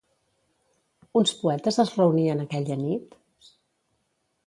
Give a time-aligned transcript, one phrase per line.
[1.21, 3.17] Uns poetes es reunien aquella nit?